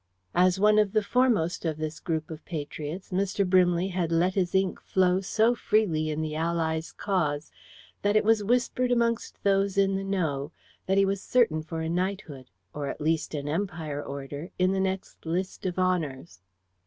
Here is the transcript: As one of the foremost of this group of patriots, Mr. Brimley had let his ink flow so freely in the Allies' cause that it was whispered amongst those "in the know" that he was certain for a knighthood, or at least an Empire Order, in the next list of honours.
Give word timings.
As 0.33 0.59
one 0.59 0.79
of 0.79 0.93
the 0.93 1.03
foremost 1.03 1.63
of 1.63 1.77
this 1.77 1.99
group 1.99 2.31
of 2.31 2.43
patriots, 2.43 3.11
Mr. 3.11 3.47
Brimley 3.47 3.89
had 3.89 4.11
let 4.11 4.33
his 4.33 4.55
ink 4.55 4.81
flow 4.81 5.21
so 5.21 5.53
freely 5.53 6.09
in 6.09 6.21
the 6.23 6.35
Allies' 6.35 6.91
cause 6.91 7.51
that 8.01 8.15
it 8.15 8.23
was 8.23 8.43
whispered 8.43 8.91
amongst 8.91 9.43
those 9.43 9.77
"in 9.77 9.95
the 9.97 10.03
know" 10.03 10.51
that 10.87 10.97
he 10.97 11.05
was 11.05 11.21
certain 11.21 11.61
for 11.61 11.81
a 11.81 11.87
knighthood, 11.87 12.49
or 12.73 12.87
at 12.87 12.99
least 12.99 13.35
an 13.35 13.47
Empire 13.47 14.01
Order, 14.03 14.49
in 14.57 14.71
the 14.71 14.79
next 14.79 15.23
list 15.23 15.67
of 15.67 15.77
honours. 15.77 16.41